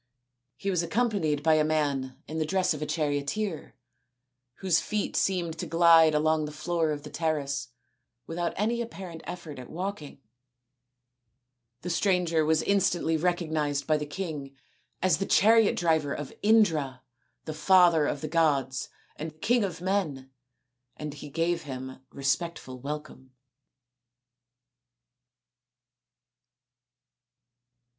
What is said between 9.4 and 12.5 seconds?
at walking. The stranger